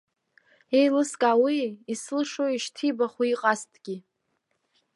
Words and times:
Иеилыскаауеи 0.75 1.63
исылшои 1.93 2.57
шьҭибахуа 2.63 3.25
иҟазҭгьы! 3.33 3.95